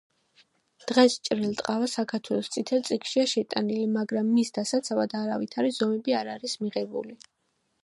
[0.91, 7.17] დღეს ჭრელტყავა საქართველოს წითელ წიგნშია შეტანილი, მაგრამ მის დასაცავად არავითარი ზომები არ არის მიღებული.